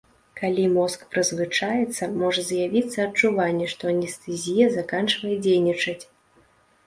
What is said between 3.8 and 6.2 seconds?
анестэзія заканчвае дзейнічаць.